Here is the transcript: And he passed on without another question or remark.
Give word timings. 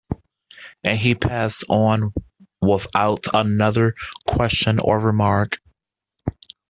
And 0.83 0.97
he 0.97 1.13
passed 1.13 1.63
on 1.69 2.11
without 2.59 3.27
another 3.35 3.93
question 4.27 4.79
or 4.79 4.97
remark. 4.99 5.59